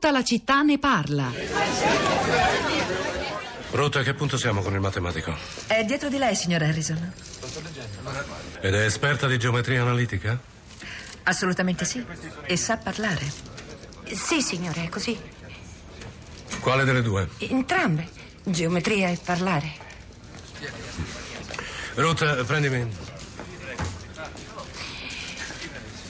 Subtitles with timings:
[0.00, 1.28] Tutta la città ne parla.
[3.72, 5.36] Ruth, a che punto siamo con il matematico?
[5.66, 7.12] È dietro di lei, signor Harrison.
[8.60, 10.38] Ed è esperta di geometria analitica?
[11.24, 12.06] Assolutamente sì.
[12.44, 13.28] E sa parlare.
[14.04, 15.18] Sì, signore, è così.
[16.60, 17.28] Quale delle due?
[17.38, 18.08] Entrambe.
[18.44, 19.72] Geometria e parlare.
[21.94, 22.88] Ruth, prendimi.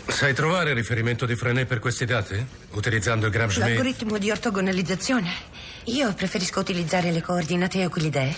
[0.08, 2.46] Sai trovare riferimento di Frenet per questi dati?
[2.78, 3.70] Utilizzando il Gram Schmidt?
[3.70, 5.28] L'algoritmo di ortogonalizzazione.
[5.86, 8.36] Io preferisco utilizzare le coordinate euclidee.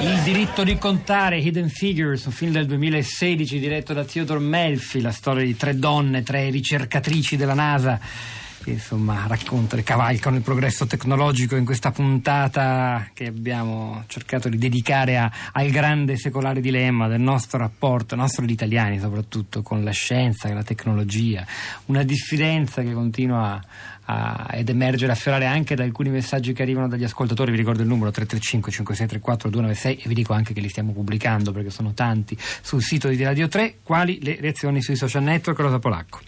[0.00, 5.12] Il diritto di contare, Hidden Figures, un film del 2016 diretto da Theodore Melfi, la
[5.12, 8.00] storia di tre donne, tre ricercatrici della NASA
[8.68, 14.58] che insomma raccontano e cavalcano il progresso tecnologico in questa puntata che abbiamo cercato di
[14.58, 19.90] dedicare a, al grande secolare dilemma del nostro rapporto, nostro di italiani soprattutto, con la
[19.90, 21.46] scienza e la tecnologia,
[21.86, 23.60] una diffidenza che continua a,
[24.50, 28.10] ed emergere, affiorare anche da alcuni messaggi che arrivano dagli ascoltatori, vi ricordo il numero
[28.10, 32.82] 335 5634 296 e vi dico anche che li stiamo pubblicando perché sono tanti sul
[32.82, 36.20] sito di Radio 3, quali le reazioni sui social network, Rosa Polacco.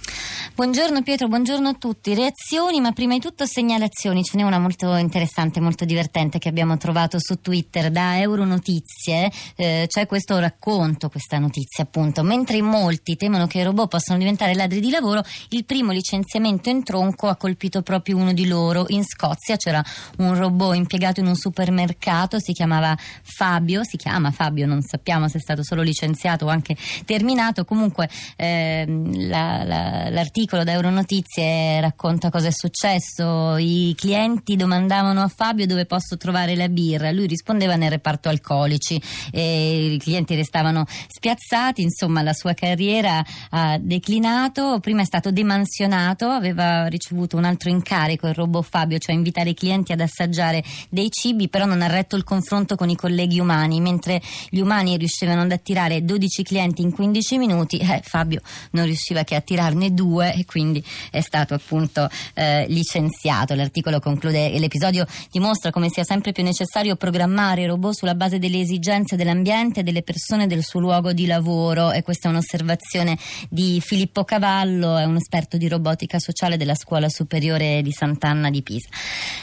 [0.55, 2.15] Buongiorno Pietro, buongiorno a tutti.
[2.15, 4.23] Reazioni, ma prima di tutto segnalazioni.
[4.23, 9.31] Ce n'è una molto interessante, molto divertente che abbiamo trovato su Twitter da Euronotizie.
[9.57, 12.23] Eh, c'è questo racconto, questa notizia appunto.
[12.23, 16.69] Mentre in molti temono che i robot possano diventare ladri di lavoro, il primo licenziamento
[16.69, 18.85] in tronco ha colpito proprio uno di loro.
[18.89, 19.83] In Scozia c'era
[20.19, 25.39] un robot impiegato in un supermercato, si chiamava Fabio, si chiama Fabio, non sappiamo se
[25.39, 27.65] è stato solo licenziato o anche terminato.
[27.65, 33.59] Comunque eh, la, la, l'articolo articolo da Euronotizie racconta cosa è successo.
[33.59, 37.11] I clienti domandavano a Fabio dove posso trovare la birra.
[37.11, 38.99] Lui rispondeva nel reparto alcolici
[39.31, 41.83] e i clienti restavano spiazzati.
[41.83, 44.81] Insomma, la sua carriera ha declinato.
[44.81, 49.55] Prima è stato demansionato, aveva ricevuto un altro incarico, il robot Fabio, cioè invitare i
[49.55, 53.81] clienti ad assaggiare dei cibi, però non ha retto il confronto con i colleghi umani.
[53.81, 58.41] Mentre gli umani riuscivano ad attirare 12 clienti in 15 minuti, eh, Fabio
[58.73, 63.55] non riusciva che a attirarne due e quindi è stato appunto eh, licenziato.
[63.55, 68.61] L'articolo conclude l'episodio dimostra come sia sempre più necessario programmare i robot sulla base delle
[68.61, 73.19] esigenze dell'ambiente e delle persone del suo luogo di lavoro e questa è un'osservazione
[73.49, 78.63] di Filippo Cavallo, è un esperto di robotica sociale della Scuola Superiore di Sant'Anna di
[78.63, 78.89] Pisa.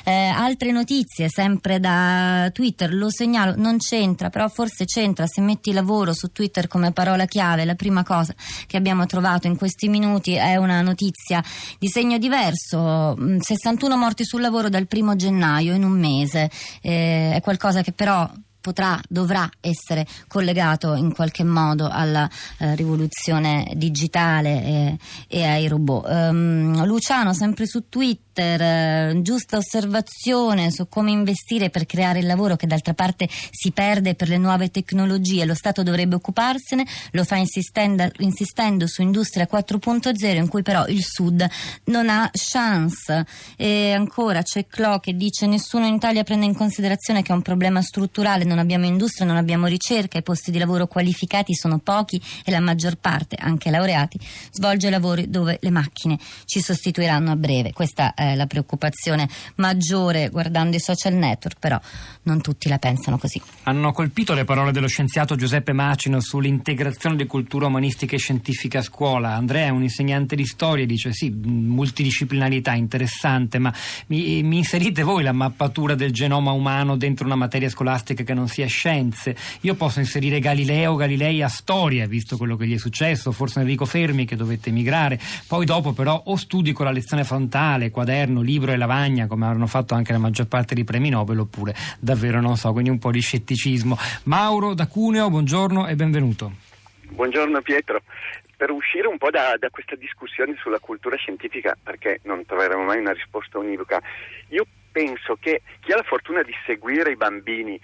[0.03, 5.73] Eh, altre notizie sempre da Twitter, lo segnalo, non c'entra, però forse c'entra se metti
[5.73, 8.33] lavoro su Twitter come parola chiave, la prima cosa
[8.65, 11.43] che abbiamo trovato in questi minuti è una notizia
[11.77, 16.49] di segno diverso, 61 mm, morti sul lavoro dal primo gennaio in un mese,
[16.81, 18.29] eh, è qualcosa che però
[18.67, 24.97] potrà, dovrà essere collegato in qualche modo alla eh, rivoluzione digitale e,
[25.29, 26.05] e ai robot.
[26.09, 32.55] Um, Luciano, sempre su Twitter, eh, giusta osservazione su come investire per creare il lavoro
[32.55, 35.45] che d'altra parte si perde per le nuove tecnologie.
[35.45, 41.03] Lo Stato dovrebbe occuparsene, lo fa insistendo, insistendo su Industria 4.0 in cui però il
[41.03, 41.47] Sud
[41.85, 43.25] non ha chance.
[43.55, 47.41] E ancora c'è Clo che dice nessuno in Italia prende in considerazione che è un
[47.41, 52.21] problema strutturale, non abbiamo industria, non abbiamo ricerca, i posti di lavoro qualificati sono pochi
[52.43, 54.19] e la maggior parte, anche laureati,
[54.51, 57.71] svolge lavori dove le macchine ci sostituiranno a breve.
[57.71, 61.79] Questa è la preoccupazione maggiore guardando i social network, però
[62.23, 63.41] non tutti la pensano così.
[63.63, 68.83] Hanno colpito le parole dello scienziato Giuseppe Macino sull'integrazione di cultura umanistica e scientifica a
[68.83, 69.33] scuola.
[69.33, 73.73] Andrea è un insegnante di storia dice sì, multidisciplinarità interessante, ma
[74.07, 78.47] mi, mi inserite voi la mappatura del genoma umano dentro una materia scolastica che non
[78.47, 79.35] sia scienze?
[79.61, 83.85] Io posso inserire Galileo Galilei a storia, visto quello che gli è successo, forse Enrico
[83.85, 88.71] Fermi che dovette emigrare, poi dopo però o studi con la lezione frontale, quaderno, libro
[88.71, 92.57] e lavagna, come hanno fatto anche la maggior parte dei premi Nobel, oppure davvero non
[92.57, 93.95] so, quindi un po' di scetticismo.
[94.23, 96.51] Mauro da Cuneo, buongiorno e benvenuto.
[97.09, 98.01] Buongiorno Pietro.
[98.57, 102.97] Per uscire un po' da, da, questa discussione sulla cultura scientifica, perché non troveremo mai
[102.97, 104.01] una risposta univoca,
[104.49, 107.79] io penso che chi ha la fortuna di seguire i bambini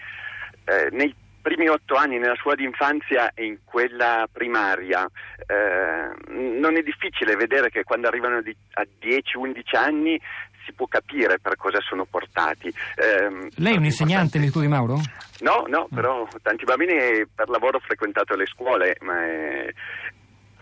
[0.66, 1.14] eh, nei
[1.44, 5.06] primi otto anni nella scuola d'infanzia e in quella primaria,
[5.46, 10.20] eh, non è difficile vedere che quando arrivano di, a 10-11 anni
[10.66, 12.70] si può capire per cosa sono portati.
[12.70, 15.00] Eh, Lei è un insegnante, mi scusi Mauro?
[15.42, 19.74] No, no, però tanti bambini per lavoro ho frequentato le scuole, ma è...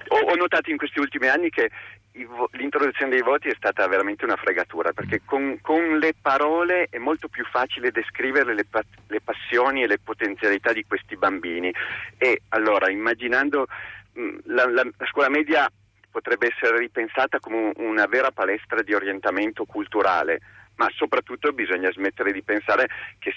[0.08, 1.70] ho, notato in questi ultimi anni che
[2.14, 7.28] l'introduzione dei voti è stata veramente una fregatura, perché con, con le parole è molto
[7.28, 8.66] più facile descrivere le,
[9.08, 11.74] le, passioni e le potenzialità di questi bambini.
[12.18, 13.68] E allora, immaginando
[14.14, 15.70] mh, la, la, la scuola media
[16.10, 20.42] potrebbe essere ripensata come una vera palestra di orientamento culturale,
[20.76, 23.34] ma soprattutto bisogna smettere di pensare che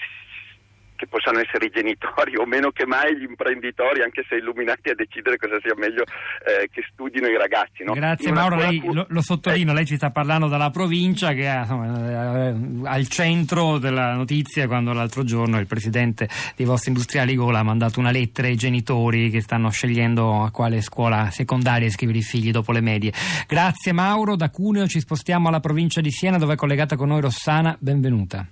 [0.95, 4.95] che possano essere i genitori o meno che mai gli imprenditori, anche se illuminati a
[4.95, 7.83] decidere cosa sia meglio eh, che studino i ragazzi.
[7.83, 7.93] No?
[7.93, 12.89] Grazie Mauro, lei, lo, lo, sottolineo, lei ci sta parlando dalla provincia che è insomma,
[12.89, 17.99] al centro della notizia quando l'altro giorno il presidente dei vostri industriali Gola ha mandato
[17.99, 22.71] una lettera ai genitori che stanno scegliendo a quale scuola secondaria iscrivere i figli dopo
[22.71, 23.11] le medie.
[23.47, 27.21] Grazie Mauro, da Cuneo ci spostiamo alla provincia di Siena dove è collegata con noi
[27.21, 28.45] Rossana, benvenuta.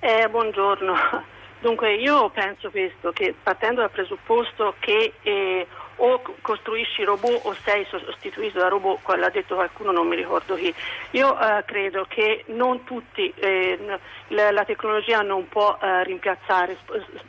[0.00, 1.34] Eh, buongiorno.
[1.58, 5.66] Dunque io penso questo, che partendo dal presupposto che eh,
[5.96, 10.74] o costruisci robot o sei sostituito da robot, l'ha detto qualcuno, non mi ricordo chi.
[11.12, 13.98] Io eh, credo che non tutti, eh,
[14.28, 16.76] la, tecnologia non può eh, rimpiazzare,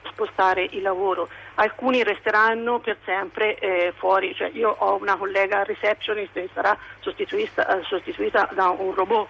[0.09, 6.33] spostare il lavoro, alcuni resteranno per sempre eh, fuori, cioè, io ho una collega receptionist
[6.33, 9.29] che sarà sostituita, eh, sostituita da un robot.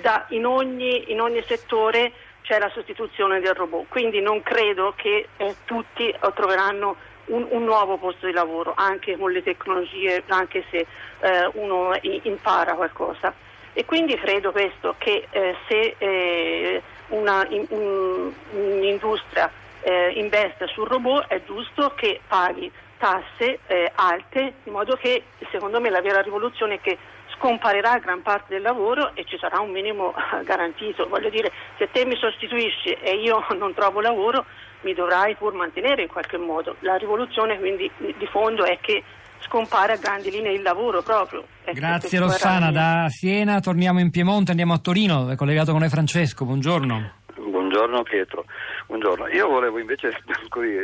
[0.00, 2.12] Da, in, ogni, in ogni settore
[2.46, 6.96] c'è la sostituzione del robot, quindi non credo che eh, tutti troveranno
[7.26, 10.86] un, un, nuovo posto di lavoro, anche con le tecnologie, anche se
[11.20, 13.34] eh, uno impara qualcosa.
[13.72, 19.50] E quindi credo questo, che eh, se eh, una, in, un, un'industria
[19.82, 25.80] eh, investe sul robot è giusto che paghi tasse eh, alte, in modo che secondo
[25.80, 26.96] me la vera rivoluzione è che
[27.38, 31.08] scomparirà gran parte del lavoro e ci sarà un minimo garantito.
[31.08, 34.44] Voglio dire, se te mi sostituisci e io non trovo lavoro,
[34.80, 36.76] mi dovrai pur mantenere in qualche modo.
[36.80, 39.02] La rivoluzione quindi di fondo è che
[39.40, 41.44] scompare a grandi linee il lavoro proprio.
[41.64, 45.88] Ecco, Grazie Rossana, da Siena torniamo in Piemonte, andiamo a Torino, è collegato con noi
[45.88, 47.12] Francesco, buongiorno.
[47.36, 48.44] Buongiorno Pietro,
[48.86, 49.28] buongiorno.
[49.28, 50.10] Io volevo invece,
[50.48, 50.74] così,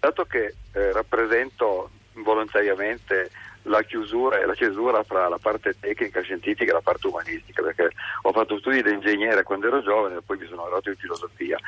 [0.00, 3.30] dato che eh, rappresento volontariamente
[3.64, 7.90] la chiusura e la cesura fra la parte tecnica, scientifica e la parte umanistica, perché
[8.22, 11.58] ho fatto studi da ingegnere quando ero giovane e poi mi sono laureato in filosofia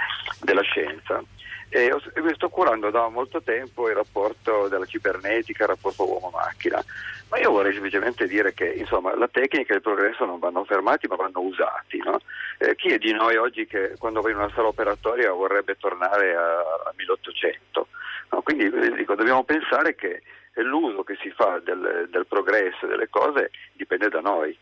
[0.43, 1.23] della scienza
[1.69, 6.83] e, mi sto curando da molto tempo il rapporto della cibernetica, il rapporto uomo-macchina.
[7.29, 11.09] Ma io vorrei semplicemente dire che insomma, la tecnica e il progresso non vanno fermati
[11.09, 11.99] ma vanno usati.
[11.99, 12.21] No?
[12.59, 16.35] Eh, chi è di noi oggi che quando va in una sala operatoria vorrebbe tornare
[16.37, 17.89] a, a 1800?
[18.31, 18.43] No?
[18.43, 20.23] Quindi eh, dico, dobbiamo pensare che
[20.55, 24.57] l'uso che si fa del, del progresso delle cose dipende da noi.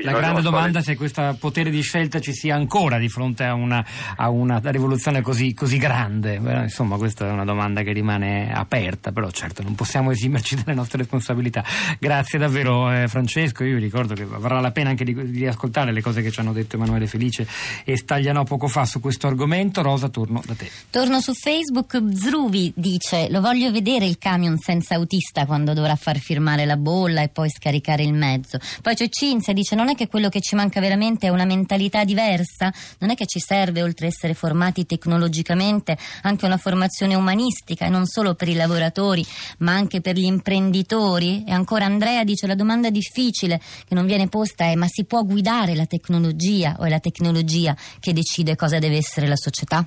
[0.00, 3.52] La grande domanda è se questo potere di scelta ci sia ancora di fronte a
[3.52, 3.84] una,
[4.16, 6.40] a una rivoluzione così, così, grande.
[6.62, 10.98] Insomma, questa è una domanda che rimane aperta, però certo non possiamo esimerci dalle nostre
[10.98, 11.62] responsabilità.
[11.98, 15.92] Grazie davvero eh, Francesco, io vi ricordo che varrà la pena anche di, di, ascoltare
[15.92, 17.46] le cose che ci hanno detto Emanuele Felice
[17.84, 19.82] e Stagliano poco fa su questo argomento.
[19.82, 20.70] Rosa, torno da te.
[20.88, 26.18] Torno su Facebook, Zruvi dice lo voglio vedere il camion senza autista quando dovrà far
[26.18, 28.58] firmare la bolla e poi scaricare il mezzo.
[28.80, 32.04] Poi c'è Cinzia, dice non è che quello che ci manca veramente è una mentalità
[32.04, 32.72] diversa?
[32.98, 37.88] Non è che ci serve, oltre a essere formati tecnologicamente, anche una formazione umanistica, e
[37.88, 39.26] non solo per i lavoratori,
[39.58, 41.44] ma anche per gli imprenditori?
[41.44, 45.24] E ancora Andrea dice la domanda difficile che non viene posta è ma si può
[45.24, 49.86] guidare la tecnologia o è la tecnologia che decide cosa deve essere la società?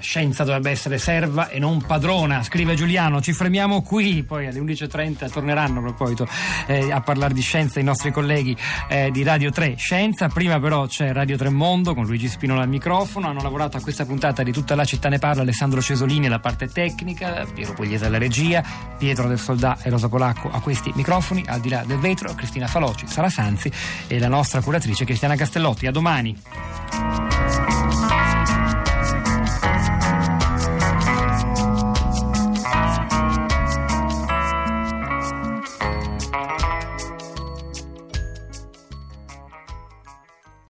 [0.00, 3.20] Scienza dovrebbe essere serva e non padrona, scrive Giuliano.
[3.20, 6.28] Ci fermiamo qui, poi alle 11.30 torneranno a proposito
[6.66, 8.56] eh, a parlare di scienza i nostri colleghi
[8.88, 10.28] eh, di Radio 3 Scienza.
[10.28, 13.28] Prima però c'è Radio 3 Mondo con Luigi Spinola al microfono.
[13.28, 16.68] Hanno lavorato a questa puntata di Tutta la città ne parla Alessandro Cesolini alla parte
[16.68, 18.62] tecnica, Piero Pugliese alla regia,
[18.98, 22.66] Pietro del Soldà e Rosa Polacco a questi microfoni, al di là del vetro, Cristina
[22.66, 23.70] Faloci, Sara Sanzi
[24.06, 25.86] e la nostra curatrice Cristiana Castellotti.
[25.86, 27.45] A domani.